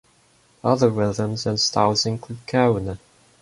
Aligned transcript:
Other 0.63 0.89
rhythms 0.89 1.45
and 1.45 1.59
styles 1.59 2.07
include 2.07 2.47
kawina. 2.47 2.97